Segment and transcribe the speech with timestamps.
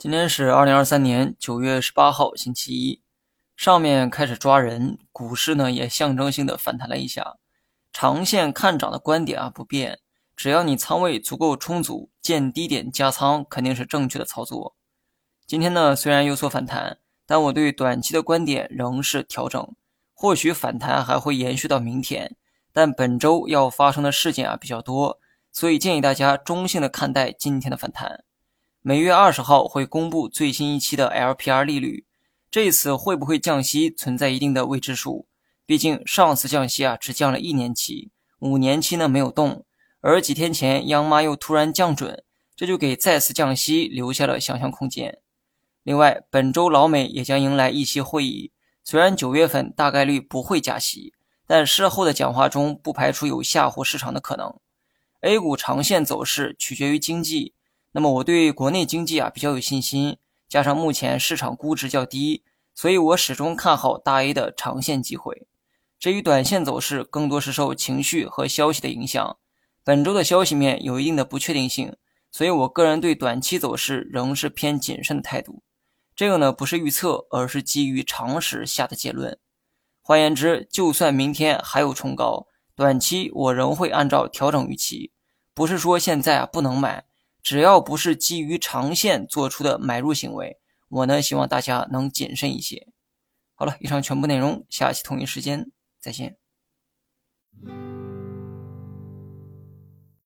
[0.00, 3.02] 今天是二零二三年九月十八号，星期一。
[3.54, 7.36] 上面开始抓人，股市呢也象征性的反弹了一下。
[7.92, 9.98] 长线看涨的观点啊不变，
[10.34, 14.74] 只要你仓位足够充足，见低点加仓肯定是正确的操作。
[15.46, 16.96] 今天呢虽然有所反弹，
[17.26, 19.76] 但我对短期的观点仍是调整。
[20.14, 22.36] 或许反弹还会延续到明天，
[22.72, 25.20] 但本周要发生的事件啊比较多，
[25.52, 28.24] 所以建议大家中性的看待今天的反弹。
[28.82, 32.06] 每月二十号会公布最新一期的 LPR 利率，
[32.50, 35.26] 这次会不会降息存在一定的未知数。
[35.66, 39.66] 毕竟上次降息啊只降了一年期，五年期呢没有动，
[40.00, 42.24] 而几天前央妈又突然降准，
[42.56, 45.18] 这就给再次降息留下了想象空间。
[45.82, 48.50] 另外，本周老美也将迎来议息会议，
[48.82, 51.12] 虽然九月份大概率不会加息，
[51.46, 54.58] 但事后的讲话中不排除有吓唬市场的可能。
[55.20, 57.52] A 股长线走势取决于经济。
[57.92, 62.44] 那么我对国内经济啊比较有信心，加上目前市场估值较低，
[62.74, 65.46] 所以我始终看好大 A 的长线机会。
[65.98, 69.36] 至于短线走势，更多是受情绪和消息的影响。
[69.82, 71.96] 本周的消息面有一定的不确定性，
[72.30, 75.62] 所以我个人对短期走势仍是偏谨慎的态度。
[76.14, 79.38] 这个呢不是预测，而是基于常识下的结论。
[80.00, 85.12] 换言之，就算明天还有冲高，短期我仍会按照调整预期，
[85.54, 87.04] 不是说现在啊不能买。
[87.42, 92.88] 只要不是基于长线做出的买入行为，我呢希望大家能谨慎一些。
[93.54, 96.36] 好了，以上全部内容，下期同一时间再见。